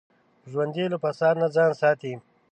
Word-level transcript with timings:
ژوندي 0.51 0.85
له 0.91 0.97
فساد 1.03 1.35
نه 1.41 1.47
ځان 1.55 1.71
ساتي 1.81 2.13